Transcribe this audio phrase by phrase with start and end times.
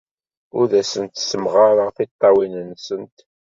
[0.59, 3.17] Ur asent-ssemɣareɣ tiṭṭawin-nsent.